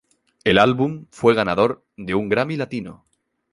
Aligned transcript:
El 0.43 0.57
álbum 0.57 1.05
fue 1.11 1.35
ganador 1.35 1.85
de 1.95 2.15
un 2.15 2.27
Grammy 2.27 2.57
Latino. 2.57 3.05